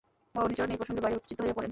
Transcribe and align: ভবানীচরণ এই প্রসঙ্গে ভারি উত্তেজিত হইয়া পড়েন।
ভবানীচরণ 0.35 0.73
এই 0.73 0.79
প্রসঙ্গে 0.81 1.03
ভারি 1.03 1.15
উত্তেজিত 1.19 1.37
হইয়া 1.43 1.55
পড়েন। 1.57 1.69